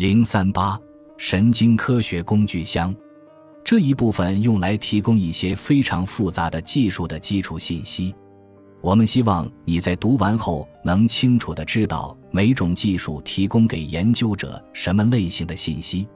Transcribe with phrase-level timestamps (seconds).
[0.00, 0.80] 零三八
[1.18, 2.96] 神经科学工具箱，
[3.62, 8.14] 这一部分用来提供一些非常复杂的技术的基础信息。
[8.80, 16.08] 我们希望你在读完后能清楚地知道每种技术提供给研究者什么类型的信息。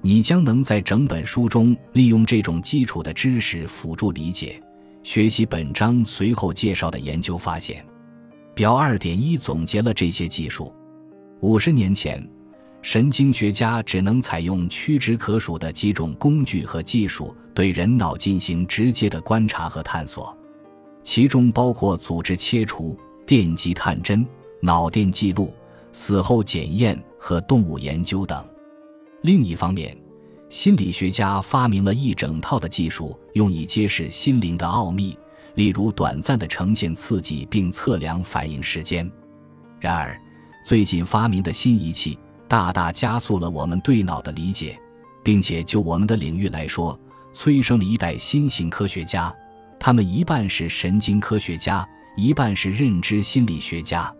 [0.00, 4.58] 你将能在整本书中利用这种基础的知识辅助理解、
[5.02, 7.84] 学习本章随后介绍的研究发现。
[8.54, 10.72] 表二点一总结了这些技术。
[11.40, 12.26] 五十年前，
[12.80, 20.36] 神经学家只能采用屈指可数的几种工具和技术对人脑进行直接的观察和探索。
[21.02, 24.26] 其中包括组织切除、电极探针、
[24.60, 25.52] 脑电记录、
[25.92, 28.46] 死后检验和动物研究等。
[29.22, 29.96] 另一方面，
[30.48, 35.18] 心理学家发明了一整套的技术，用以揭示心灵的奥秘，
[35.54, 39.10] 例如短暂的呈现刺激并测量反应时间。
[39.80, 40.18] 然而，
[40.64, 42.18] 最近发明的新仪器
[42.48, 44.78] 大大加速了我们对脑的理解，
[45.22, 46.98] 并且就我们的领域来说，
[47.32, 49.32] 催生了一代新型科学家。
[49.78, 54.12] 他们一半是神经科学家，一半是认知心理学家。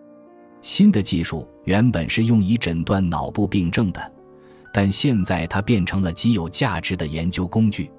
[0.61, 4.11] 新的技术原本是用以诊断脑部病症的，
[4.73, 7.91] 但现在它变成了极有价值的研究工具。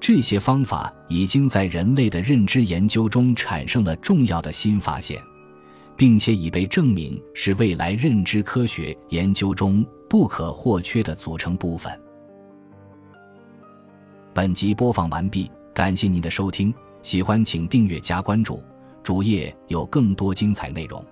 [0.00, 5.20] 这些方法已经在人类的认知研究中产生了重要的新发现，
[5.98, 11.92] 并且已被证明是未来认知科学研究中不可或缺的组成部分。
[14.32, 16.72] 本集播放完毕，感谢您的收听。
[17.02, 18.62] 喜欢请订阅加关注，
[19.02, 21.04] 主页有更多精彩内容。